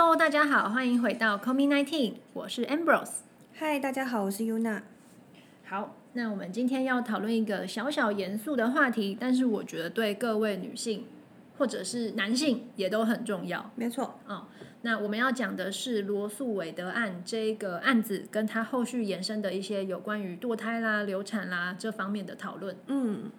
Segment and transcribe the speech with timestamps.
[0.00, 3.22] Hello，大家好，欢迎回到 c o m i Nineteen，我是 Ambrose。
[3.58, 4.82] Hi，，大家好，我是 Yuna。
[5.64, 11.06] 好，那我们今天要讨论一个小小严肃的话题，但是我觉得对各位女性
[11.58, 13.72] 或者是男性也都很重要。
[13.74, 14.46] 没错，哦，
[14.82, 22.76] 那我们要讲的是罗素韦德案这个案子，跟它后续延伸的一些有关于堕胎啦、流产啦这方面的讨论。
[22.86, 23.32] 嗯，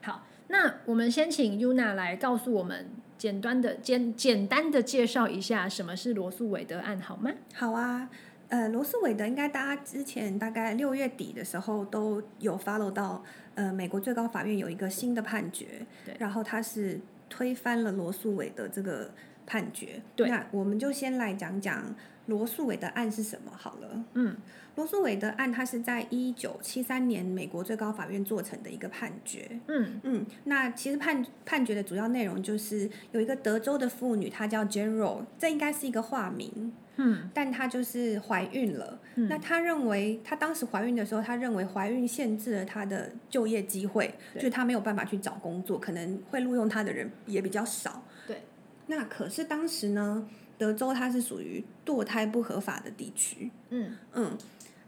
[0.00, 2.88] 好，那我们先请 Yuna 来告诉我们
[3.18, 7.30] 简单的简简单的介绍一下什么是罗素韦德案，好吗？
[7.52, 8.08] 好啊。
[8.48, 13.22] 呃，罗斯韦德应该大家之前大概六月底的时候都有 follow 到，
[13.54, 15.66] 呃，美国最高法院有一个新的判决，
[16.06, 19.10] 对然后它是推翻了罗素韦德这个
[19.48, 20.00] 判决。
[20.14, 21.82] 对那我们就先来讲讲
[22.26, 24.04] 罗素韦的案是什么好了。
[24.12, 24.36] 嗯，
[24.76, 29.58] 罗素韦的案它是在一九七三年美国最高法院做成的一个判决。
[29.66, 39.00] 嗯嗯，那其实判判决的主要内容就是有一个德州的妇女，她叫 General，这应该是一个化名，嗯但她就是怀孕了。
[39.14, 48.02] 那她认为，她当时怀孕的时候，她认为怀孕限制了她的就业机会，就是她没有办法去找工作，可能会录用她的人也比较少。
[48.26, 48.42] 对。
[48.88, 54.36] 那可是当时呢，德州它是属于堕胎不合法的地区，嗯嗯，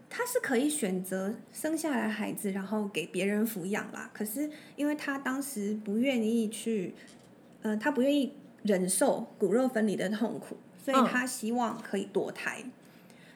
[0.09, 4.09] 他是可以选择生下来孩子，然后给别人抚养啦。
[4.13, 6.93] 可是因为他当时不愿意去，
[7.61, 12.63] 呃，他不愿意忍受骨肉分离的痛苦，所以嗯他希望可以堕胎，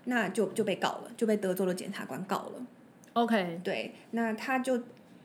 [0.04, 2.68] 那就就被告了，就被德州的检察官告了。
[3.14, 4.82] ，OK，对，那他就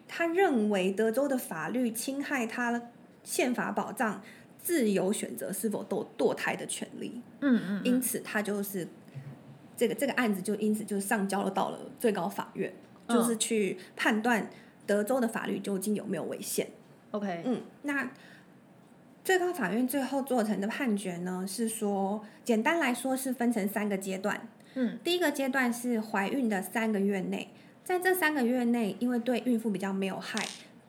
[0.06, 2.80] 他认为德州的法律侵害他
[3.24, 4.22] 宪法保障
[4.62, 7.20] 自由选择是否堕堕胎的权利。
[7.40, 8.86] 嗯嗯因此他就是
[9.76, 12.72] 这个这个案子就因此就上交了到了最高法院，
[13.06, 14.50] 嗯就是去判断
[14.86, 16.66] 德州的法律究竟有没有违宪。
[17.12, 18.10] ，OK，嗯，那
[19.24, 24.48] 最高法院最后做成的判决呢，是说简单来说是分成三个阶段。
[24.74, 27.48] 嗯，第一个阶段是怀孕的三个月内，
[27.84, 30.46] 在这三个月内，因为对孕妇比较没有害，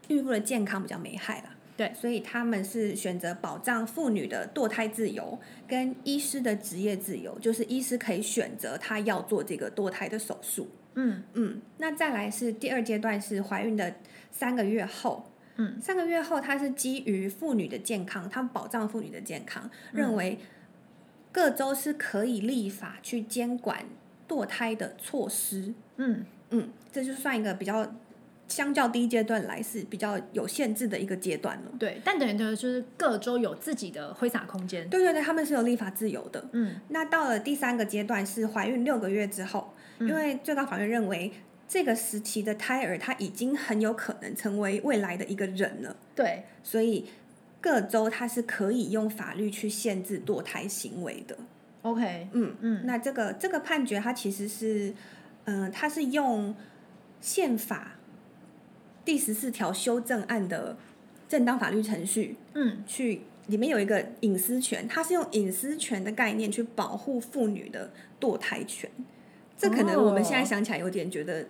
[0.08, 1.51] 孕妇的健康比较没害啦。
[1.82, 1.92] 对。
[1.96, 10.70] 所以他们是选择保障妇女的堕胎自由跟医师的职业自由，就是医师可以选择他要做这个堕胎的手术。
[10.94, 11.24] 嗯。
[11.34, 13.96] 嗯，那再来是第二阶段是怀孕的
[14.30, 20.38] 三个月后，嗯，三个月后它是基于妇女的健康，他们保障妇女的健康，认为
[21.32, 23.86] 各州是可以立法去监管
[24.28, 25.74] 堕胎的措施。
[25.98, 26.26] 嗯。
[26.54, 27.96] 嗯，这就算一个比较
[28.52, 31.72] 相较第一阶段来是比较有限制的一个阶段了。
[31.80, 34.90] 对，但等于就是各州有自己的挥洒空间。
[34.90, 36.44] 对对对，他们是有立法自由的。
[36.52, 41.32] 嗯那到了第三个阶段是怀孕六个月之后，因为最高法院认为
[41.68, 47.06] 这个时期的胎儿他已经很有可能成为未来的一个人了，对，所以
[47.62, 51.38] 各州它是可以用法律去限制堕胎行为的。
[51.84, 54.94] ，OK，嗯嗯那这个这个判决它其实是，
[55.46, 56.54] 嗯、它是用
[57.22, 57.94] 宪法
[59.04, 60.78] 第十四条修正案的
[61.28, 68.90] 正当法律程序嗯去里面有一个隐私权，它是用隐私权的概念去保护妇女的堕胎权。
[69.58, 71.46] 这可能我们现在哦想起来有点觉得，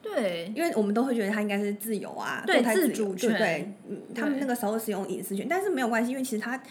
[0.00, 3.72] 对，因为我们都会觉得它应该是自由啊，对堕胎自自主权对对？
[3.88, 6.62] 嗯，他们那个时候是用隐私权，但是没有关系，因为其实它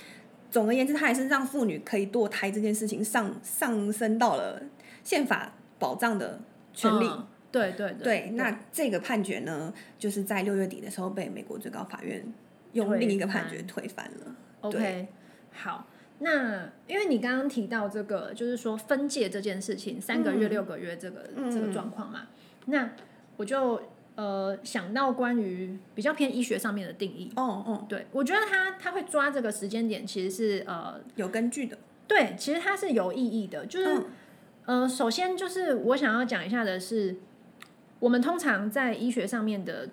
[0.49, 4.61] 总而言之，它还是让妇女可以堕胎这件事情上上升到了
[5.03, 6.39] 宪法保障的
[6.73, 7.05] 权利。
[7.05, 12.23] 嗯对对对，那这个判决呢，就是在六月底的时候被美国最高法院
[12.73, 14.35] 用另一个判决推翻了。
[14.61, 15.07] OK，
[15.51, 15.87] 好。
[16.21, 22.27] 那因为你刚刚提到这个，就是说分界这件事情，三个月、嗯六个月这个、嗯这个状况嘛，
[22.65, 22.89] 那
[23.37, 23.81] 我就
[24.15, 27.31] 呃想到关于比较偏医学上面的定义。
[27.37, 31.77] 哦哦，对，我觉得他他会抓这个时间点，其实是呃，有根据的。
[32.05, 33.65] 对，其实它是有意义的。
[33.65, 34.05] 就是、嗯
[34.65, 37.15] 呃，首先就是我想要讲一下的是，
[37.99, 39.89] 我们通常在医学上面的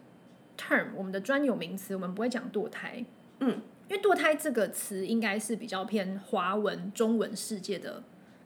[0.57, 3.05] term，我们的专有名词，我们不会讲堕胎。
[3.41, 8.03] 嗯，因为堕胎这个词应该是比较偏华文、中文世界的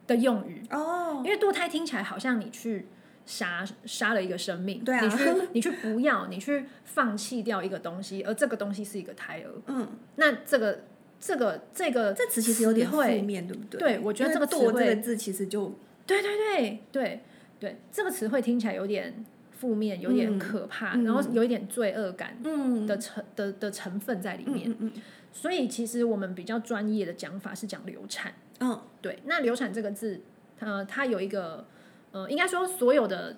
[0.07, 1.23] 的用语，哦。
[1.25, 2.87] 因为堕胎听起来好像你去
[3.27, 5.05] 杀杀了一个生命，对啊。
[5.05, 9.87] 你去你去不要，你去放弃掉一个东西，而这个东西是一个胎儿，嗯，
[10.17, 10.85] 那这个
[11.21, 13.79] 这个这个这词其实有点负会，面，对不对？
[13.79, 15.75] 对我觉得这个堕这个字其实就
[16.07, 17.21] 对对对对
[17.61, 19.25] 对，这个词汇听起来有点
[19.61, 24.93] 负面，有点嗯可怕，嗯然后有一点罪恶感嗯的成的的成分在里嗯面。
[25.33, 28.33] 所以其实我们比较专业的讲法是讲流产。
[28.61, 30.23] 嗯对，那流产这个字，
[30.59, 31.65] 呃，它有一个
[32.13, 33.37] 呃，应该说所有的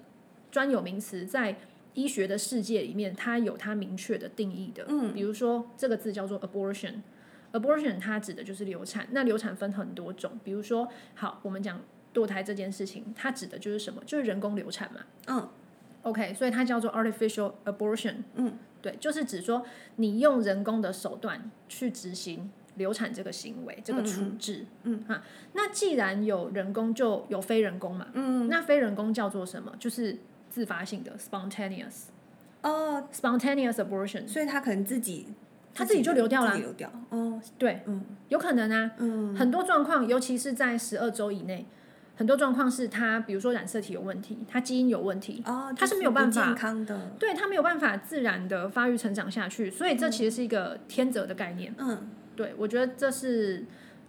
[0.50, 1.56] 专有名词在
[1.94, 4.86] 医学的世界里面，它有它明确的定义的。
[4.88, 7.02] 嗯比如说这个字叫做 abortion。
[7.52, 9.06] abortion 它指的就是流产。
[9.10, 11.78] 那流产分很多种，比如说，好，我们讲
[12.14, 14.02] 堕胎这件事情，它指的就是什么？
[14.06, 15.00] 就是人工流产嘛。
[15.26, 15.46] 嗯
[16.02, 18.16] OK，所以它叫做 artificial abortion。
[18.34, 19.64] 嗯，对，就是指说
[19.96, 24.66] 你用人工的手段去执行流产这个行为，这个处置。
[24.82, 25.22] 嗯啊，
[25.52, 28.06] 那既然有人工，就有非人工嘛。
[28.14, 29.72] 嗯，那非人工叫做什么？
[29.78, 30.18] 就是
[30.50, 32.06] 自发性的 spontaneous
[32.62, 34.26] 哦，spontaneous abortion。
[34.26, 35.28] 所以他可能自己
[35.74, 36.90] 他自己就流掉了流掉。
[37.10, 38.90] 哦，对，嗯有可能啊。
[38.98, 41.66] 嗯很多状况，尤其是在十二周以内，
[42.22, 47.10] 很多状况是他，比如说染色体有问题，他基因有问题，哦，他是没有办法健康的。
[47.18, 51.74] 对他没有办法自然的发育成长下去，所以这其实是一个天择的概念。
[51.78, 53.64] 嗯对我觉得这是，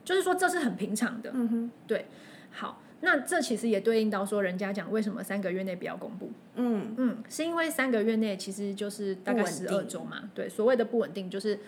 [0.05, 1.31] 就是说这是很平常的。
[1.33, 2.05] 嗯哼对
[2.51, 6.29] 好，那这其实也对应到说，人家讲为什么三个月内不要公布？
[6.53, 10.29] 嗯嗯，是因为三个月内其实就是大概十二周嘛。
[10.35, 11.59] 对，所谓的不稳定就是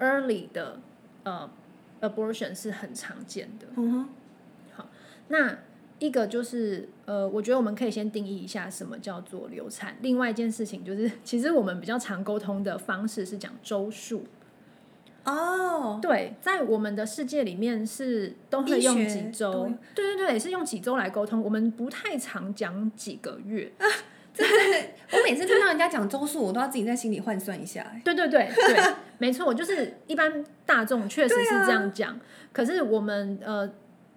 [0.00, 0.78] early 的
[1.22, 1.50] 呃
[2.02, 3.68] abortion 是很常见的。
[3.76, 4.08] 嗯哼
[4.74, 4.90] 好
[5.28, 5.56] 那
[5.98, 9.96] 一个就是呃，我觉得我们可以先定义一下什么叫做流产。
[10.00, 14.26] 另外一件事情就是，其实我们比较常沟通的方式是讲周数。
[15.24, 21.42] 哦，对，在我们的世界里面是都会用几周，对对对，是用几周来沟通。
[21.42, 23.72] 我们不太常讲几个月。
[24.36, 27.82] 我每次听到人家讲周数，我都要自己在心里换算一下。
[27.82, 32.20] 哎对对对对，没错，就是一般大众确实是这啊样讲，
[32.52, 33.66] 可是我们呃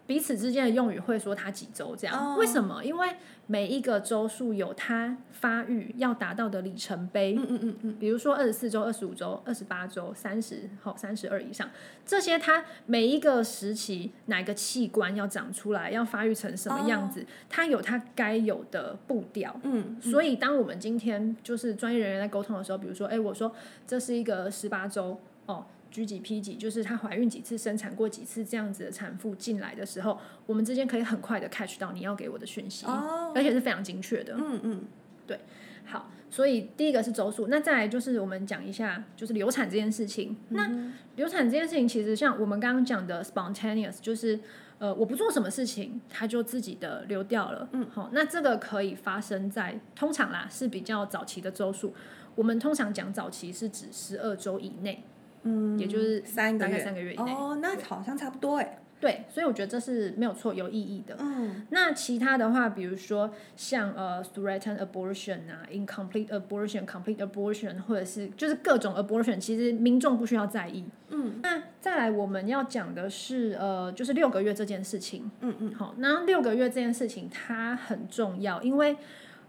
[0.07, 2.38] 彼此之间的用语会说它几周这样，哦。
[2.39, 2.83] 为什么？
[2.83, 3.09] 因为
[3.45, 11.69] 每一个周数有它发育要达到的里程碑，嗯嗯嗯嗯，比如说二十四周、二十五周、二十八周、三十好、三十二以上，
[12.06, 19.60] 这些它每一个时期哪个器官要长出来，要发育成什么样子，它有它该有的步调。
[19.63, 23.53] 嗯，所以，当我们今天就是专业人员在沟通的时候，比如说，哎，我说
[23.86, 25.65] 这是一个十八周哦
[25.97, 34.35] ，G 几 P 几，就是她怀孕几次、生产过几次这样子的产妇进来的时候，我们之间可以很快的 catch 到你要给我的讯息，哦，而且是非常精确的。
[34.38, 34.81] 嗯嗯
[35.25, 35.39] 对
[35.85, 40.38] 好，所以第一个是周数，那再来就是我们讲一下就是流产这件事情。
[40.49, 40.69] 那
[41.15, 44.39] 流产这件事情，其实像我们刚刚讲的 spontaneous，就是
[44.77, 47.67] 呃我不做什么事情，它就自己的流掉了。
[47.71, 51.93] 嗯，好，那这个可以发生在通常啦是比较早期的周数。
[52.35, 55.03] 我们通常讲早期是指十二周以内，
[55.47, 57.31] 嗯，也就是大概三个月，三个月以内。
[57.33, 58.79] 哦，那好像差不多哎。
[58.99, 61.15] 对，所以我觉得这是没有错，有意义的。
[61.19, 70.83] 嗯那其他的话，比如说像呃 threatened abortion 啊，incomplete abortion、complete abortion，或者是就是各种 abortion，其实民众不需要在意。
[71.09, 75.29] 嗯那再来我们要讲的是呃，就是六个月这件事情。
[75.41, 78.97] 嗯嗯，好，那六个月这件事情它很重要，因为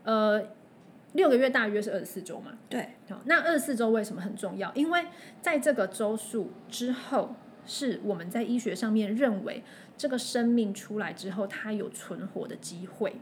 [0.03, 0.43] 呃
[1.13, 2.53] 六个月大约是二十四周嘛。
[2.69, 4.73] 对，好，那二十四周为什么很重要？
[4.75, 5.07] 因为
[5.41, 7.35] 在这个周数之后，
[7.67, 9.63] 是我们在医学上面认为
[9.97, 13.17] 这个生命出来之后，它有存活的机会。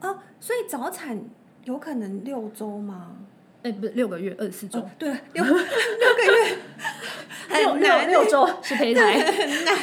[0.00, 1.20] 哦，所以早产
[1.64, 3.16] 有可能六周吗？
[3.64, 5.62] 哎，不是六个月，二十四周，哦，对，六 六个
[6.24, 6.58] 月，
[7.50, 9.18] 六六六周是胚胎。
[9.18, 9.74] 很难。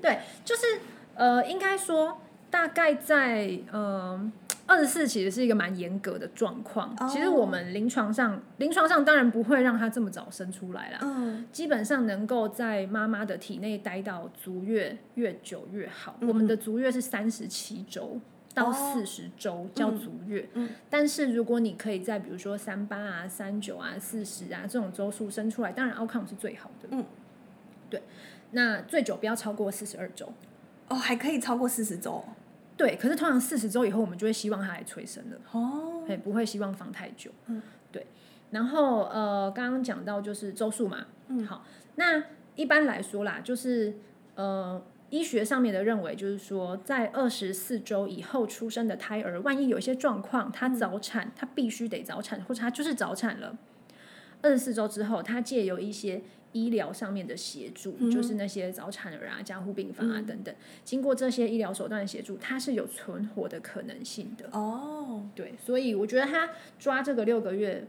[0.00, 0.62] 对，就是
[1.14, 2.18] 呃，应该说
[2.50, 4.32] 大概在呃
[4.66, 6.94] 二十四其实是一个蛮严格的状况。
[6.98, 10.98] 哦其实我们临床上，临床上当然不会让他这么早生出来啦。
[11.02, 16.16] 嗯基本上能够在妈妈的体内待到足月越久越好。
[16.20, 18.18] 嗯我们的足月是三十七周
[18.54, 26.88] 到哦四十周叫足月，嗯但是如果你可以在比如说三八啊、三九啊、四十啊这种周数生出来，当然 outcome 是最好的。
[26.92, 27.04] 嗯，
[27.90, 28.00] 对，
[28.52, 30.32] 那最久不要超过四十二周。
[30.88, 32.24] 哦，还可以超过四十周
[32.76, 35.38] 对，可是通常四十周以后，我们就会希望它来催生了。
[35.52, 36.04] 哦。
[36.08, 37.30] 哎，不会希望放太久。
[37.46, 37.62] 嗯，
[37.92, 38.06] 对。
[38.50, 41.64] 然后呃，刚刚讲到就是周数嘛，嗯，好，
[41.96, 42.22] 那
[42.56, 43.94] 一般来说啦，就是
[44.34, 53.56] 呃，医学上面的认为就是说，在二十四周以后出生的胎儿，万一有一些状况，他早产，他必须得早产，或者他就是早产了，
[54.42, 56.22] 二十四周之后，他借由一些
[56.54, 64.48] 医疗上面的协助，嗯就是那些早产儿啊、加护病房啊等等，经过这些医疗手段的协助，它是有存活的可能性的。
[64.52, 67.86] 哦，对，所以我觉得他抓这个六个月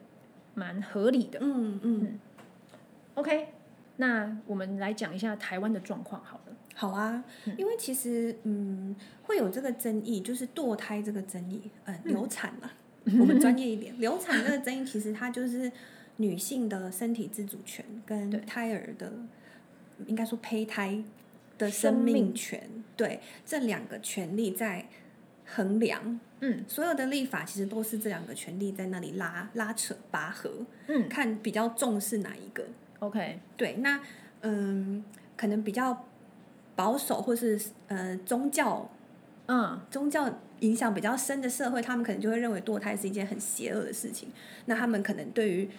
[0.55, 1.39] 蛮合理的。
[1.41, 2.19] 嗯嗯
[3.13, 3.47] ，OK，
[3.97, 6.55] 那我们来讲一下台湾的状况好了。
[6.77, 7.23] 好啊，
[7.57, 8.93] 因为其实嗯
[9.23, 12.69] 会有这个争议，就是堕胎这个争议，呃，流产嘛，
[13.17, 15.71] 我们专业一点，流产这个争议其实它就是
[16.17, 19.11] 女性的身体自主权跟胎儿的，
[20.07, 21.03] 应该说胚胎
[21.57, 24.87] 的生命权，对这两个权利在
[25.45, 26.19] 衡量。
[26.41, 30.51] 嗯所有的立法其实都是这两个权利在那里拉拉扯拔河，
[30.87, 32.63] 嗯看比较重视哪一个。
[32.99, 33.99] ，OK，对，那
[34.41, 35.03] 嗯，
[35.37, 36.05] 可能比较
[36.75, 38.89] 保守或是呃宗教
[39.47, 44.29] 嗯，宗教影响比较深的社会，他们可能就会认为堕胎是一件很邪恶的事情。
[44.65, 45.69] 那他们可能对于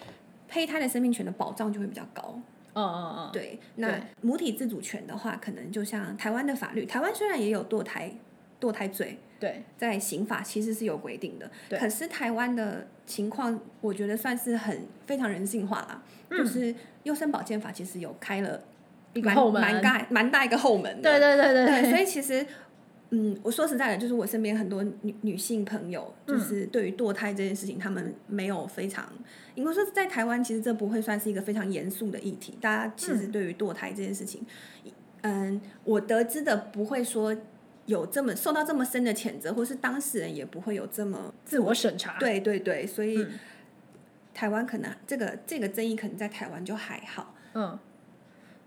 [0.49, 2.41] 胚胎的生命权的保障就会比较高。
[2.73, 8.13] 哦哦哦，对，那母体自主权的话，可能就像台湾的法律，台湾虽然也有堕胎
[8.61, 11.79] 堕胎罪，对，在刑法其实是有规定的，对。
[11.79, 16.03] 可是台湾的情况，我觉得算是很非常人性化啦。
[16.29, 16.75] 就是
[17.05, 18.61] 优生保健法其实有开了
[19.15, 19.63] 蛮一个后门。
[19.63, 21.03] 蛮大蛮大一个后门的。
[21.03, 21.83] 对对对对。
[21.83, 22.45] 对，所以其实，
[23.11, 29.09] 嗯，我说实在的，就是我身边很多女女性朋友，就是对于堕胎这件事情，他们没有非常，
[29.57, 32.57] 因为说在台湾，其实这不会算是一个非常严肃的议题。
[32.61, 34.47] 大家其实对于堕胎这件事情，
[35.23, 37.37] 嗯，我得知的不会说
[37.87, 43.31] 有这么受到这么深的谴责，或是当事人也不会有这么自我审查，对对对，所以、嗯
[44.37, 47.35] 台湾可能这个这个争议可能在台湾就还好。
[47.55, 47.79] 嗯，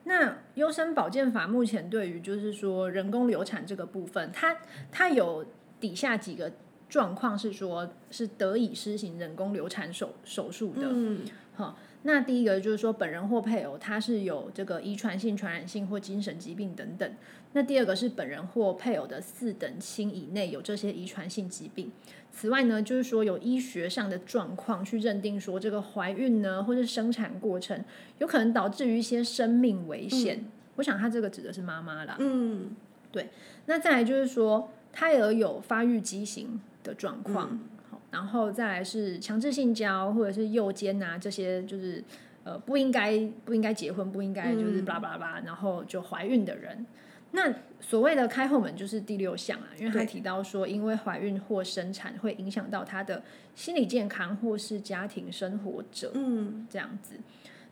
[0.06, 4.58] 那优生保健法目前对于就是说人工流产这个部分，它
[4.92, 5.46] 它有
[5.80, 6.52] 底下几个
[6.90, 10.90] 状况是说是得以施行人工流产手手术的。
[10.92, 11.22] 嗯
[11.56, 17.14] 好，那第一个就是说本人或配偶他是有这个遗传性、传染性或精神疾病等等。
[17.54, 21.92] 那第二个是本人或配偶的四等亲以内有这些遗传性疾病。
[22.32, 27.84] 此外呢，就是说有医学上的状况去认定说这个怀孕呢，或是生产过程
[28.20, 30.46] 有可能导致于一些生命危险。
[30.78, 32.16] 我想他这个指的是妈妈啦。
[32.20, 32.76] 嗯
[33.12, 33.30] 对
[33.66, 37.60] 那再来就是说胎儿有发育畸形的状况，
[37.90, 42.04] 好，然后再来是强制性交或者是诱奸啊这些，就是
[42.44, 46.86] 呃不应该不应该结婚，不应该就是巴拉巴拉巴，然后就怀孕的人。
[47.32, 53.22] 那所谓的开后门就是第六项啊，因为他提到说，因为怀孕或生产会影响到他的
[53.54, 56.66] 心理健康或是家庭生活者，嗯。
[56.68, 57.16] 这样子。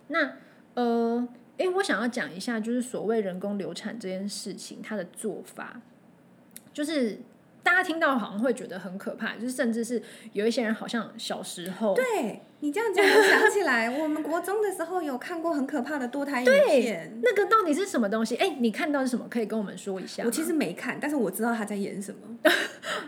[0.09, 0.33] 那
[0.75, 5.81] 呃，诶，我想要讲一下，就是所谓人工流产这件事情，它的做法，
[6.71, 7.19] 就是
[7.63, 10.01] 大家听到好像会觉得很可怕，就是甚至是
[10.33, 17.19] 有一些人好像小时候对你这样讲，我想起来，我们国中的时候有看过很可怕的堕胎影片。
[17.21, 18.35] 那个到底是什么东西？
[18.37, 19.27] 哎，你看到是什么？
[19.29, 20.23] 可以跟我们说一下。
[20.25, 22.19] 我其实没看，但是我知道他在演什么，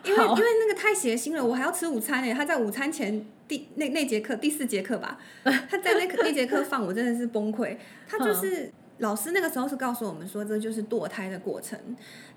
[0.03, 2.33] 因为因为那个太血腥了，我还要吃午餐呢。
[2.33, 7.77] 他在午餐前第那那节课第四节课吧，他在那个那节课放，我真的是崩溃。
[8.07, 11.79] 他就是 老师那个时候是告诉我们说，这就是堕胎的过程。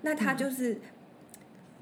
[0.01, 0.79] 那他就是，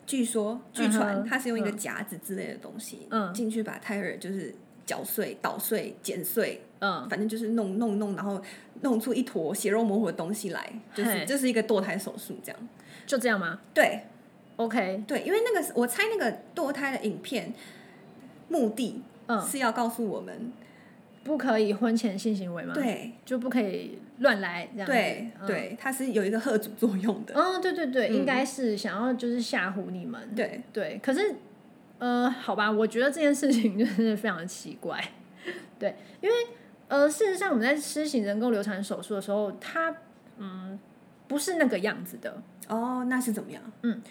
[0.05, 3.33] 据说据嗯传他是用一个夹子之类的东西，嗯。
[3.33, 4.53] 进去把胎儿就是
[4.85, 8.41] 搅碎、捣碎、剪碎，嗯，反正就是弄弄弄，然后
[8.81, 11.25] 弄出一坨血肉模糊的东西来，就是嘿。
[11.25, 12.69] 这是一个堕胎手术这样。
[13.05, 13.59] 就这样吗？
[13.73, 14.01] 对
[14.57, 17.53] ？OK，对，因为那个我猜那个堕胎的影片
[18.49, 20.51] 目的嗯，是要告诉我们，
[21.23, 24.91] 不可以婚前性行为吗？，对就不可以乱来这样子。
[24.91, 25.47] 对嗯。
[25.47, 27.33] 对，它是有一个贺阻作用的。
[27.35, 30.19] 嗯，对对对，嗯应该是想要就是吓唬你们。
[30.35, 31.35] 对，对，可是
[31.99, 34.99] 呃，好吧，我觉得这件事情就是非常的奇怪。
[35.77, 36.35] 对，因为
[36.87, 39.95] 呃，事实上我们在施行人工流产手术的时候，它
[40.37, 40.79] 嗯
[41.27, 42.41] 不是那个样子的。
[42.67, 43.61] 哦，那是怎么样？
[43.83, 44.01] 嗯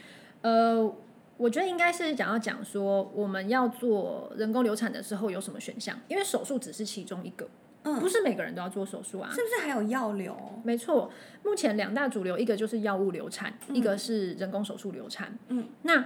[0.42, 0.94] 呃，
[1.40, 7.48] 我觉得应该是想要讲说，我们要做人工流产的时候有什么选项，因为手术只是其中一个，
[7.84, 9.30] 嗯不是每个人都要做手术啊。
[9.32, 10.36] 是不是还有药流？
[10.62, 11.10] 没错，
[11.42, 15.34] 目前两大主流，一个就是药物流产，一个是人工手术流产。
[15.48, 16.04] 嗯，那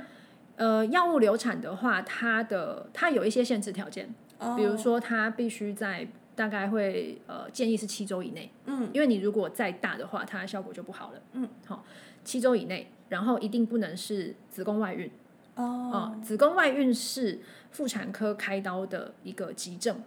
[0.54, 11.20] 呃，药物流产的话，它的它有一些限制条件，哦，比如说它必须在大概会呃建议是七周以内，嗯，因为你如果再大的话，它的效果就不好了。
[11.32, 11.84] 嗯，好，
[12.22, 15.10] 七周以内，然后一定不能是子宫外孕。
[15.56, 20.00] 哦，哦，子宫外孕是妇产科开刀的一个急症，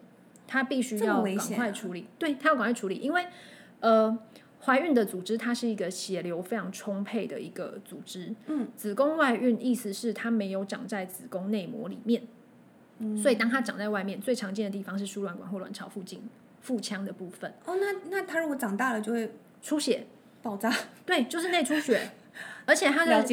[0.46, 2.08] 它必须要赶快处理。
[2.20, 3.26] 对，它要赶快处理，因为
[3.80, 4.18] 呃，
[4.62, 8.34] 怀孕的组织它是一个血流非常充沛的一个组织。
[8.48, 12.24] 嗯，子宫外孕意思是它没有长在子宫内膜里面，
[13.00, 16.22] 嗯所以当它长在外面，最常见的地方是输卵管或卵巢附近
[16.62, 20.06] 腹腔的部分哦，那那它如果长大了就会出血。
[20.42, 20.74] 爆炸。
[21.06, 22.12] 对，就是内出血，
[22.66, 23.24] 而且它的。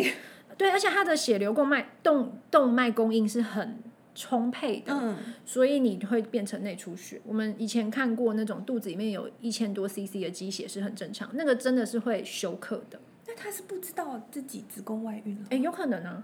[0.56, 3.78] 对，而且它的血流供脉动动脉供应是很
[4.14, 4.92] 充沛的。
[4.92, 7.20] 嗯，所以你会变成内出血。
[7.24, 13.00] 我们以前看过那种肚子里面有一千多 CC 的积血是很正常，那个真的是会休克的。
[13.26, 15.46] 那他是不知道自己子宫外孕了。
[15.50, 16.22] 哎，有可能啊，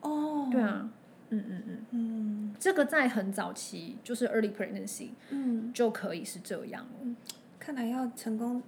[0.00, 0.88] 哦，对，啊，
[1.28, 7.14] 嗯嗯嗯，嗯这个在很早期就是 early pregnancy 嗯，就可以是这样了。
[7.58, 8.62] 看来要成功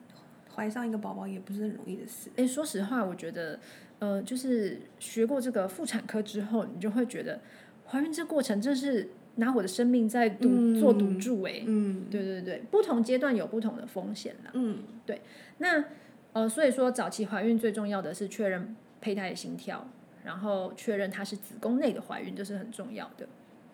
[0.54, 2.30] 怀上一个宝宝也不是很容易的事。
[2.36, 3.58] 哎，说实话，我觉得，
[3.98, 7.40] 呃，就是学过这个妇产科之后，你就会觉得
[7.86, 14.50] 怀孕这过程真是拿我的生命在赌、做赌注哎、嗯对对对，不同阶段有不同的风险啦。
[14.54, 15.22] 嗯对
[15.58, 15.84] 那
[16.32, 19.88] 呃，所以说早期怀孕最重要的是确认胚胎的心跳，
[20.24, 23.26] 然后确认它是子宫内的怀孕，这是很重要的。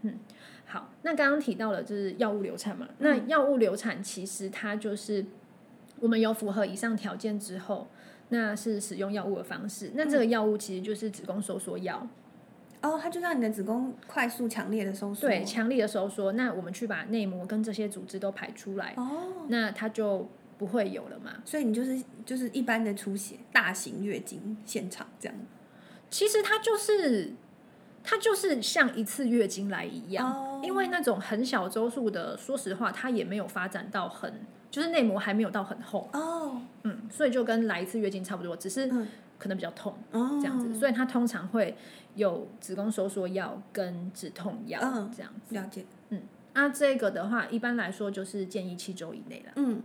[0.03, 0.19] 嗯，
[0.67, 5.25] 好，那刚刚提到了就是药物流产嘛，那药物流产其实它就是
[6.01, 7.89] 我们有符合以上条件之后，
[8.33, 9.93] 那是使用药物的方式。
[9.95, 12.09] 那这个药物其实就是子宫收缩药，
[12.81, 15.29] 哦，它就让你的子宫快速强烈的收缩。
[15.29, 16.33] 对，强烈的收缩。
[16.33, 21.43] 那我们去把内膜跟这些组织都排出来，哦，那它就不会有了嘛。
[21.45, 25.39] 所以你就是就是一般的出血，大型月经现场这样。
[26.09, 27.33] 其实它就是
[28.03, 34.33] 它就是像一次月经来一样，哦因为那种很小周数的，说实话，它也没有发展到很，
[34.73, 39.07] 就是内膜还没有到很厚，哦嗯，所以就跟来一次月经差不多，只是嗯
[39.39, 41.77] 可能比较痛哦，这样子，所以它通常会
[42.15, 45.55] 有子宫收缩药跟止痛药嗯这样子。
[45.55, 45.85] 了解。
[46.09, 46.23] 嗯
[46.55, 49.53] 那这个的话，一般来说就是建议七周以内了。
[49.57, 49.83] 嗯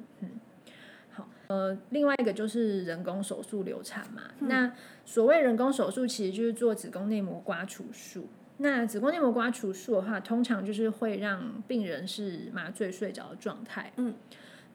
[1.47, 4.21] 呃，另外一个就是人工手术流产嘛。
[4.39, 4.73] 嗯那
[5.05, 8.27] 所谓人工手术，其实就是做子宫内膜刮除术。
[8.57, 13.93] 那子宫内膜刮除术的话，通常就是会让病人是麻醉睡着的状态。
[13.95, 14.13] 嗯，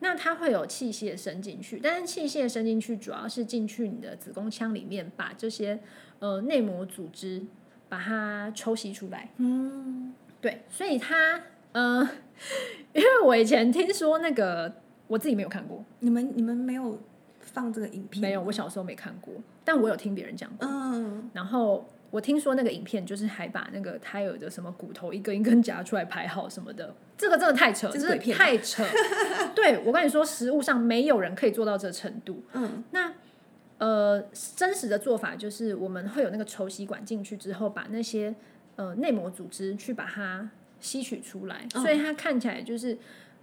[0.03, 5.79] 那它会有器械伸进去，但是器械伸进去主要是进去你的子宫腔里面，把这些
[6.19, 7.41] 呃内膜组织
[7.89, 9.31] 把它抽吸出来。
[9.37, 11.41] 嗯对，所以它
[11.71, 12.01] 呃，
[12.93, 14.75] 因为我以前听说那个
[15.07, 16.99] 我自己没有看过，你们你们没有
[17.41, 18.21] 放这个影片？
[18.21, 19.33] 没有，我小时候没看过，
[19.65, 20.67] 但我有听别人讲过。
[20.69, 27.90] 嗯然后我听说那个影片就是还把那个胎儿的什么骨头一根一根夹出来排好什么的，这个真的太扯，
[28.35, 28.85] 太扯。
[29.57, 32.45] 对我跟你说，实物上没有人可以做到这程度。
[32.52, 33.12] 嗯那
[33.78, 34.23] 呃，
[34.54, 38.33] 真实的做法就是我们会有那个抽吸管进去之后，把那些
[38.76, 40.49] 呃内膜组织去把它
[40.81, 42.97] 吸取出来，嗯所以它看起来就是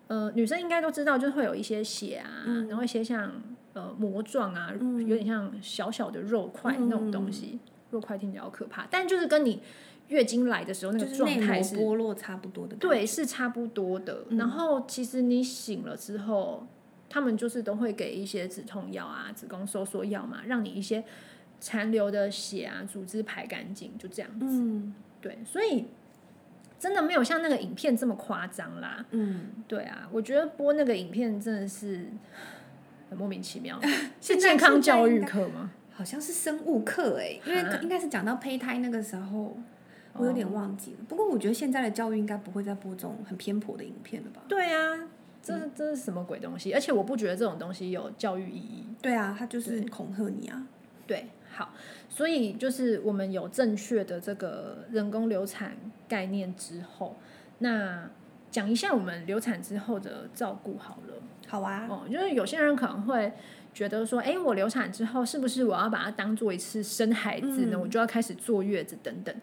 [0.08, 3.34] 呃女生应该都知道，就是会有一些血啊，然后一些像
[3.74, 7.54] 呃膜状啊，嗯有点像小小的肉块那种东嗯西。
[7.54, 7.60] 肉
[7.98, 9.62] 块听起来好可怕，但就是跟你
[10.10, 12.76] 月经来的时候那个状态是剥落差不多的。
[12.76, 14.26] 对，是差不多的。
[14.32, 16.68] 然后其实你醒了之后，
[17.08, 21.04] 他们就是都会给一些止痛药啊、子宫收缩药嘛，让你一些
[21.62, 24.46] 残留的血啊、组织排干净，就这样子。
[24.50, 25.86] 嗯对，所以
[26.80, 29.06] 真的没有像那个影片这么夸张啦。
[29.12, 32.08] 嗯，对啊，我觉得播那个影片真的是
[33.10, 33.80] 很莫名其妙，
[34.22, 35.72] 是健康教育课吗？
[36.00, 39.58] 好像是生物课哎，因为啊应该是讲到胚胎那个时候，
[40.14, 41.00] 我有点忘记了。
[41.10, 44.42] 不过我觉得现在的教育应该不会再播这种很偏颇的影片了吧？
[44.48, 45.10] 对啊，
[45.44, 46.72] 这这是什么鬼东西？
[46.72, 48.86] 而且我不觉得这种东西有教育意义。
[49.02, 50.66] 对啊，他就是恐吓你啊。
[51.06, 51.74] 对，好，
[52.08, 55.76] 所以就是我们有正确的这个人工流产
[56.08, 57.18] 概念之后，
[57.58, 58.10] 那
[58.50, 61.16] 讲一下我们流产之后的照顾好了。
[61.46, 63.34] 好啊，哦，就是有些人可能会
[63.74, 67.78] 觉得说，哎，我流产之后是不是我要把它当做一次生孩子呢？
[67.78, 69.34] 嗯我就要开始坐月子等等。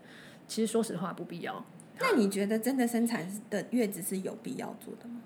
[0.47, 1.65] 其实说实话不必要。
[1.99, 5.21] 那你觉得真的生产的月子是有必要做的吗？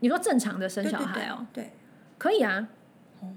[0.00, 1.70] 你说正常的生小孩哦，对，对
[2.18, 2.68] 可以啊。
[3.20, 3.28] 哦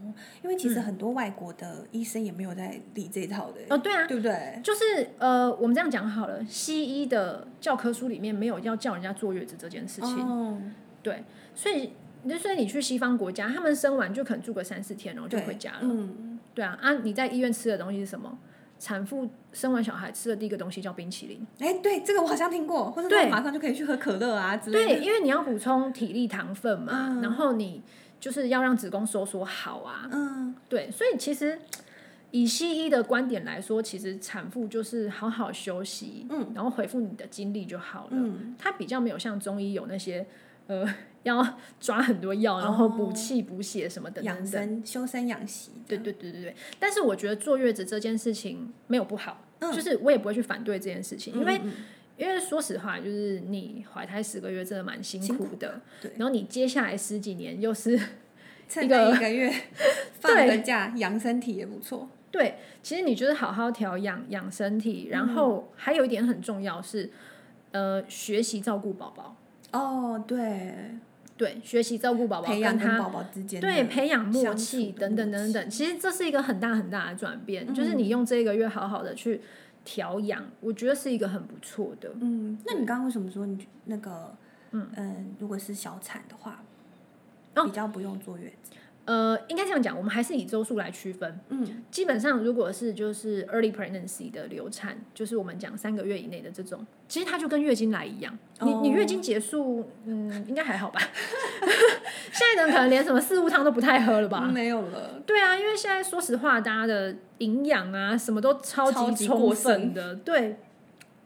[0.41, 4.59] 因为其实很多外国的医生也没有在理这一套的，哦，对啊，对不对？
[4.63, 10.27] 就是呃，我们这样讲好了，西医的教科书里面没有要叫人家坐月子这件事情。
[10.27, 10.59] 哦，
[11.03, 11.23] 对，
[11.53, 11.93] 所以
[12.29, 15.79] 就所以你去西方国家，他们生完就可能住个三四天，然后就回家了。
[15.81, 18.37] 嗯，对啊，啊，你在医院吃的东西是什么？
[18.77, 21.47] 产妇生完小孩吃的第一个东西叫冰淇淋。
[21.59, 27.81] 哎，对，这个我好像听过，或者对马上就可以去喝可乐啊之类的对，因为你要补充体力、糖分嘛，嗯然后你
[28.19, 30.09] 就是要让子宫收缩好啊。
[30.11, 31.57] 嗯，对，所以其实
[32.31, 38.09] 以西医的观点来说，其实产妇就是好好休息，嗯，然后回复你的精力就好了。
[38.11, 40.27] 嗯，它比较没有像中医有那些
[40.67, 40.87] 呃
[41.23, 44.51] 要抓很多药，然后补哦气、补血什么等养等等。
[44.51, 45.71] 生、修身养息。
[45.87, 51.73] 对对对对对，但是我觉得坐月子这件事情没有不好，嗯就是我也不会去反对这件事情，嗯，因为嗯
[52.17, 57.99] 因为说实话，就是你怀胎十个月真的蛮辛辛苦的，对然后你接下来十几年又是
[58.69, 59.53] 趁一个那一个月
[60.21, 62.07] 放对个假养身体也不错。
[62.31, 67.11] 对，其实你就是好好调养养身体，嗯然后还有一点很重要是，
[67.71, 69.35] 呃，学习照顾宝宝，
[69.77, 70.73] 哦，对，
[71.37, 77.97] 对，学习照顾宝宝，培养宝宝之间对，培养默契等等等等，其实这是一个很大很大的转变，就是嗯。
[77.97, 79.41] 你用这个月好好的去
[79.83, 82.09] 调养，我觉得是一个很不错的。
[82.19, 84.35] 嗯，那你刚刚为什么说你那个
[84.71, 85.35] 嗯。
[85.39, 86.63] 如果是小产的话，
[87.55, 87.65] 哦。
[87.65, 88.71] 比较不用坐月子？
[89.05, 91.39] 呃，应该这样讲，我们还是以周数来区分。
[91.49, 98.37] 嗯，基本上如果是就是 early pregnancy 的流产，就是我们讲三个月以内的这种，其实它就跟月经来一样。
[98.61, 100.99] 你你月经结束，嗯，应该还好吧？
[102.31, 104.41] 现在人可能连什么四物汤都不太喝了吧？
[104.41, 105.21] 没有了。
[105.25, 110.15] 对啊，因为现在说实话，大家的营养啊什么都超超级级充分的。
[110.15, 110.57] 对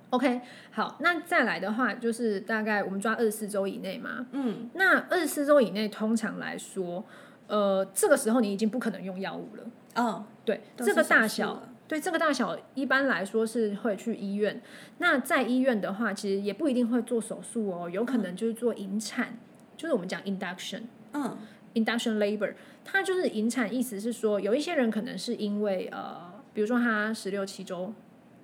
[0.09, 4.27] ，OK，好，那再来的话，就是大概我们抓二十四周以内嘛。
[4.33, 7.03] 嗯，那二十四周以内，通常来说，
[7.49, 9.63] 呃，这个时候你已经不可能用药物了。
[9.95, 14.61] 哦，对，都这个大小了，对这个大小，一般来说是会去医院。
[14.99, 19.37] 那在医院的话，其实也不一定会做手术哦，有可能就是做引产，
[19.75, 20.83] 就是我们讲 induction。
[21.11, 21.37] 嗯
[21.75, 26.19] induction labor，它就是引产，意思是说有一些人可能是因为呃，
[26.51, 27.93] 比如说他十六七周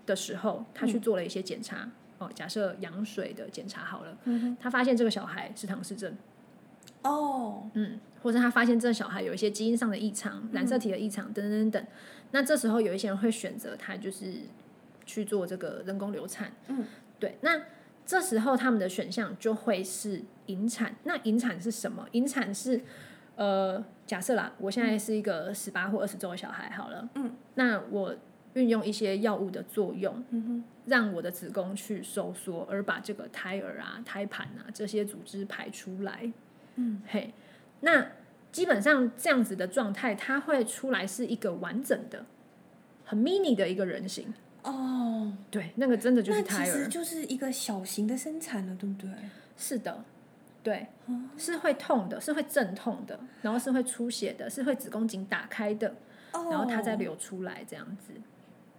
[0.06, 1.90] 的时候，他去做了一些检查，
[2.20, 4.18] 哦，假设羊水的检查好了，
[4.60, 6.16] 他发现这个小孩是唐氏症，
[7.06, 11.88] 哦，嗯，或者他发现这个小孩有一些基因上的异常、染色体的异常等等等等，
[12.32, 14.34] 那这时候有一些人会选择他就是
[15.06, 16.84] 去做这个人工流产，嗯，
[17.20, 17.62] 对，那
[18.06, 20.96] 这时候他们的选项就会是引产。
[21.04, 22.08] 那引产是什么？
[22.14, 22.82] 引产是
[23.36, 28.16] 呃，假设啦，我现在是一个十八或二十周的小孩，好了，嗯，那我
[28.54, 36.32] 运用一些药物的作用，嗯哼，让我的子宫去收缩，而把这个胎儿啊、胎盘啊这些组织排出来。
[36.76, 37.34] 嗯，嘿，
[37.82, 38.08] 那
[38.52, 42.26] 基本上这样子的状态，它会出来是一个完整的、
[43.04, 44.34] 很 mini 的一个人形。
[44.64, 46.66] 哦，对，那个真的就是那胎儿。
[46.66, 49.10] 其实就是一个小型的生产了，对不对？
[49.58, 50.04] 是的，
[50.64, 55.90] 对，哦是会痛的，是会阵痛的，然后是会出血的，是会子宫颈打开的，
[56.34, 58.14] 哦，然后它再流出来这样子。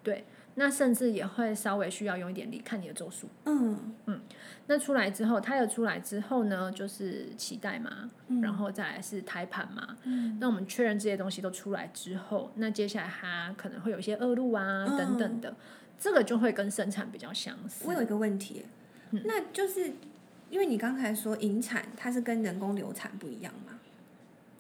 [0.07, 3.29] 对，那甚至也会稍微需要用一点力，看你的周数。
[3.45, 4.21] 嗯嗯
[4.69, 9.97] 那出来之后，胎儿出来之后呢，就是脐带嘛，嗯然后再来是胎盘嘛。
[10.05, 15.57] 嗯那我们确认这些东西都出来之后，那接下来它可能会有一些恶露啊、嗯等等的，
[15.99, 17.93] 这个就会跟生产比较相似我。
[17.93, 18.65] 有一个问题，
[19.11, 19.93] 嗯那就是
[20.51, 23.73] 因为你刚才说引产，它是跟人工流产不一样嘛？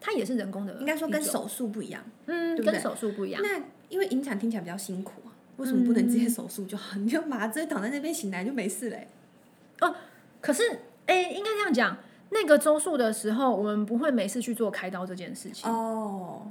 [0.01, 2.03] 它也是人工的，应该说跟，手术不一样。
[2.27, 3.43] 嗯，对对跟手术不一样。
[3.43, 5.26] 那因为引产听起来比较辛苦啊，
[5.57, 6.99] 为什么不能嗯直接手术就好？
[6.99, 9.09] 你就麻醉躺在那边醒来就没事嘞。
[9.81, 9.95] 哦
[10.40, 10.62] 可是，
[11.07, 11.97] 哎，应该这样讲，
[12.31, 15.69] 那个周数的时候，我们不会没事去做开刀这件事情。
[15.71, 16.51] 哦，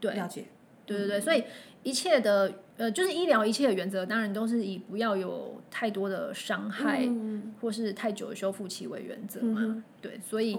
[0.00, 0.44] 对，了解。
[0.86, 1.44] 对对对，所以
[1.82, 9.60] 一切的呃，就是医疗一切的原则，当然都是以不要有太多的伤害、嗯或是太久的修复期为原则嘛。
[9.60, 10.58] 嗯对，所以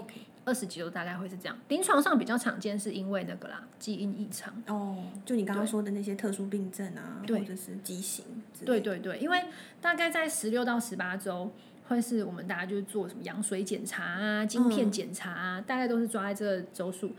[0.50, 1.56] 二十几周大概会是这样。
[1.68, 4.52] 临床上比较常见是因为那个啦，基因异常。
[4.66, 8.24] 哦，就你刚刚说的那些特殊病症啊，或者是畸形。
[8.66, 9.44] 对对对，因为
[9.80, 11.50] 大概在十六到十八周。
[11.88, 17.10] 会是我们大家就是做什么羊水检查啊、晶片嗯检查啊，大概都是抓在这个周数。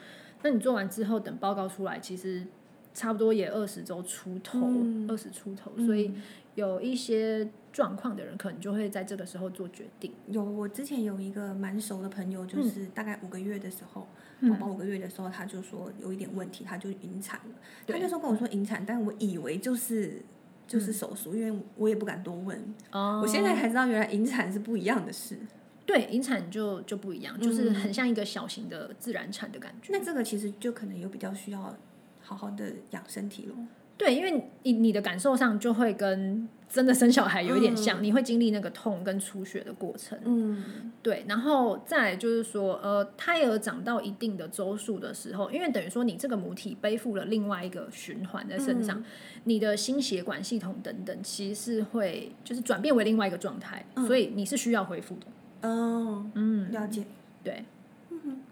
[0.44, 2.48] 那你做完之后，等报告出来，其实
[2.94, 6.13] 差不多也二十周出头，嗯二十、出头，所以
[6.56, 10.14] 有一些状况的人，可能就会在这个时候做决定。
[10.28, 14.08] 有，我之前有一个蛮熟的朋友，就是大概五个月的时候，
[14.42, 17.56] 嗯宝宝五个月的时候，他就说有一点问题，他就引产了。
[17.88, 20.22] 他对那时候跟我说引产，但我以为就是
[20.68, 22.62] 就是手术，因为我也不敢多问。
[22.92, 25.38] 哦我现在才知道，原来引产是不一样的事。
[25.84, 29.92] 对引产就就不一样，就是很像一个小型的自然产的感觉。
[29.92, 31.76] 那这个其实就可能有比较需要
[32.22, 33.56] 好好的养身体咯。
[34.02, 40.18] 对，因为你你的感受上就会跟真的生小孩有一点像，你会经历那个痛跟出血的过程。
[40.26, 49.04] 嗯对，然后再来就是说，呃，胎儿长到一定的周数的时候，因为等于说你这个母体背负了另外一个循环在身上，
[49.44, 55.70] 你的心血管系统等等，其实是会就是转变为另外一个状态，所以你是需要恢复的。
[55.70, 57.04] 哦，嗯，了解。
[57.44, 57.64] 对，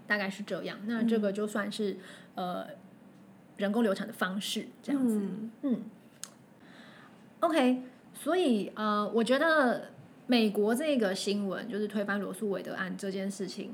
[0.06, 0.78] 大概是这样。
[0.86, 1.98] 那这个就算是、
[2.36, 2.68] 呃
[3.60, 5.20] 人工流产的方式这样子。
[5.20, 5.82] 嗯嗯
[7.42, 7.84] ，OK，
[8.16, 9.90] 所以呃，我觉得
[10.26, 13.74] 美国这个新闻就是推翻罗素韦德案这件事情，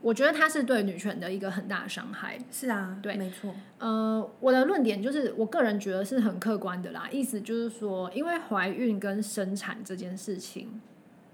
[0.00, 2.38] 我觉得它是对女权的一个很大的伤害。
[2.50, 3.54] 是啊，对没错。
[3.78, 10.80] 呃，我的论点就是，我个人觉得是很客观的啦，意思就是说，因为怀孕跟生产这件事情，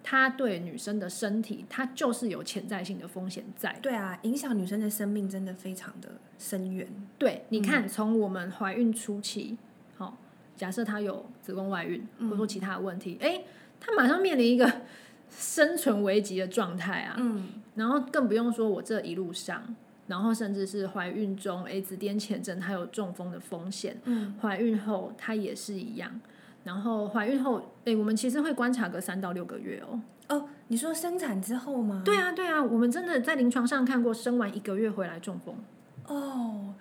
[0.03, 3.79] 它对女生的身体，它就是有潜在性的风险在。
[3.81, 6.89] 对啊，影响女生的生命真的非常的深远。
[7.19, 9.57] 对，你看，从我们怀孕初期，
[9.97, 10.19] 好、
[10.57, 13.43] 假设她有子宫外孕，或者说其他的问题，哎、
[13.79, 14.83] 她马上面临一个
[15.31, 17.15] 生存危机的状态啊。
[17.19, 19.75] 嗯然后更不用说我这一路上，
[20.07, 23.97] 然后甚至是怀孕中，哎，子痫前症，还有中风的风险。
[24.05, 26.21] 嗯，怀孕后它也是一样。
[26.65, 30.01] 然后怀孕后，哎，我们其实会观察个三到六个月哦。
[30.29, 32.03] 哦，你说生产之后吗？
[32.05, 35.55] 对啊，对啊，我们真的在临床上看过，生完一个月回来中风。
[36.07, 36.75] 哦，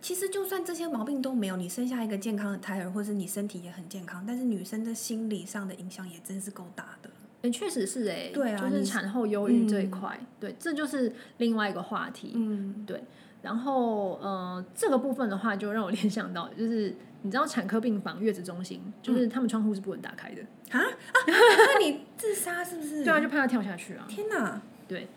[0.00, 7.10] 其实就算这些毛病都没有，你生下一个健康的胎儿，或是你身体也很健康，但是女生的心理上的影响也真是够大的。
[7.42, 12.32] 哎，确实是哎，对啊就是产后忧郁这一块，对，这就是另外一个话题。
[12.34, 13.02] 嗯，对，
[13.42, 20.86] 然后呃，这个部分的话，就让我联想到，就是你知道产科病房、月子中心，就是他们窗户是不能打开的，啊啊，
[21.26, 23.04] 那你自杀是不是？
[23.04, 24.04] 对啊，就怕他跳下去啊。
[24.08, 25.08] 天哪，对，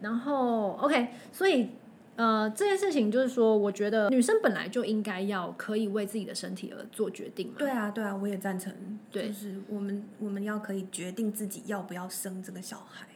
[0.00, 1.70] 然后 OK，所以
[2.16, 7.54] 呃，这件事情就是说，我觉得女生本来就应该要可以为自己的身体而做决定嘛。
[7.58, 8.72] 对啊，对啊，我也赞成。
[9.10, 13.06] 对就是我们我们要可以决定自己要不要生这个小孩。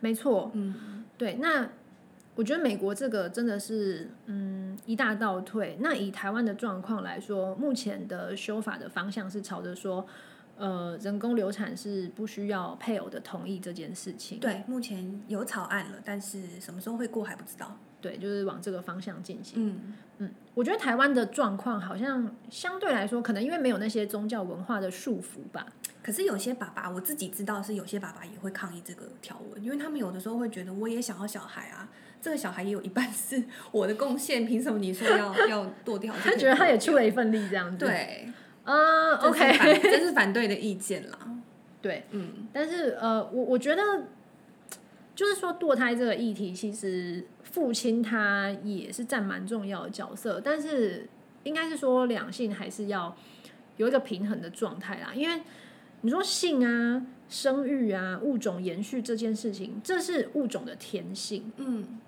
[0.00, 1.68] 没错，嗯，对，那
[2.34, 5.76] 我觉得美国这个真的是嗯一大倒退。
[5.80, 10.04] 那以台湾的状况来说，目前的修法的方向是朝着说，
[10.56, 14.38] 呃，人工流产是不需要配偶的同意这件事情。
[14.40, 17.76] 对，目前有草案了，但是什么时候会过还不知道。
[18.00, 19.54] 对，就是往这个方向进行。
[19.56, 25.66] 嗯，嗯，我觉得台湾的状况好像相对来说，可能因为没有那些宗教文化的束缚吧。
[26.04, 31.88] 可是有些爸爸，我自己知道是有些爸爸也会抗议这个条文，因为他们有的时候会觉得我也想要小孩啊，
[32.20, 36.14] 这个小孩也有一半是 我的贡献，凭什么你说要要剁掉？
[36.22, 38.28] 他觉得他也出了一份力，这样子。，对
[38.64, 41.18] 啊、这 o 是 k 反这是反对的意见啦。
[41.80, 43.82] 对，嗯，但是呃，我我觉得
[45.14, 51.08] 就是说堕胎这个议题，其实父亲他也是占蛮重要的角色，但是
[51.44, 53.16] 应该是说两性还是要
[53.76, 55.42] 有一个平衡的状态啦，因为
[56.04, 61.98] 你说性啊、生育啊、物种延续这件事情，这是物种的天性，嗯，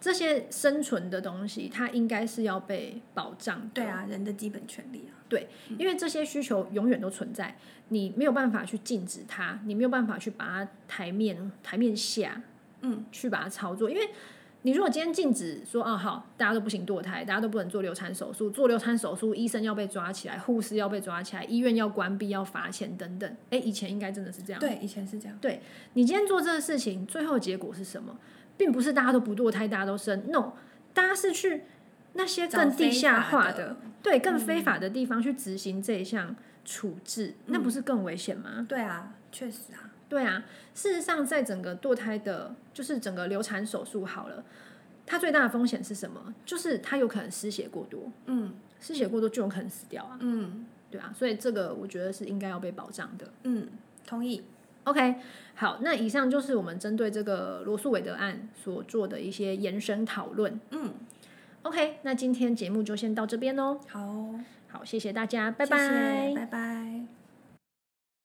[0.00, 3.68] 这些生存的东西，它应该是要被保障的。
[3.74, 5.20] 对啊，人的基本权利啊。
[5.28, 12.40] 对因为这些需求永远都存在，你没有办法去禁止它，你没有办法去把它台面台面下，
[12.80, 13.90] 嗯，去把它操作。
[13.90, 14.08] 因为
[14.66, 23.36] 你如果今天禁止说，哦好，大家都不行堕胎，大家都不能做流产手术，做流产手术医生要被抓起来，护士要被抓起来，医院要关闭，要罚钱等等。
[23.50, 24.58] 哎，以前应该真的是这样。
[24.58, 25.38] 对，以前是这样。
[25.40, 25.60] 对
[25.92, 28.18] 你今天做这个事情，最后的结果是什么？
[28.56, 30.54] 并不是大家都不堕胎，大家都生，no，
[30.92, 31.62] 大家是去
[32.14, 38.66] 那些更地下化的对，更非法的地方去执行这一项处置，那不是更危险吗？
[38.68, 39.85] 对啊，确实啊。
[40.08, 44.44] 对啊，事实上，在整个堕胎的，就是整个流产手术好了，
[45.04, 46.34] 它最大的风险是什么？
[46.44, 53.32] 就是它有可能失血过多，嗯失血过多就有可能死掉啊，嗯对啊，所以这个我觉得是应该要被保障的。
[53.42, 53.68] 嗯，
[54.06, 54.44] 同意。
[54.84, 55.16] OK，
[55.56, 60.60] 好，那以上就是我们针对这个罗素韦德案所做的一些延伸讨论。
[60.70, 60.94] 嗯
[61.62, 63.80] ，OK，那今天节目就先到这边哦。
[63.88, 64.32] 好，
[64.68, 66.32] 好，谢谢大家，拜谢谢拜。
[66.36, 67.15] 拜拜。